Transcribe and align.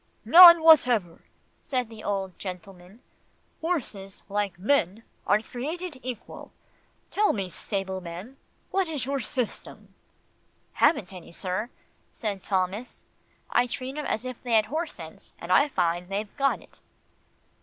"None 0.25 0.63
whatever," 0.63 1.25
said 1.61 1.87
the 1.87 2.03
old 2.03 2.39
gentleman. 2.39 3.01
"Horses, 3.61 4.23
like 4.29 4.57
men, 4.57 5.03
are 5.27 5.43
created 5.43 5.99
equal. 6.01 6.51
Tell 7.11 7.33
me, 7.33 7.49
stableman, 7.49 8.37
what 8.71 8.89
is 8.89 9.05
your 9.05 9.19
system?" 9.19 9.93
"Haven't 10.73 11.13
any, 11.13 11.31
sir," 11.31 11.69
said 12.09 12.41
Thomas. 12.41 13.05
"I 13.51 13.67
treat 13.67 13.95
'em 13.95 14.07
as 14.07 14.25
if 14.25 14.41
they 14.41 14.53
had 14.53 14.65
horse 14.65 14.95
sense, 14.95 15.33
and 15.37 15.51
I 15.51 15.67
find 15.69 16.09
they've 16.09 16.35
got 16.35 16.63
it." 16.63 16.79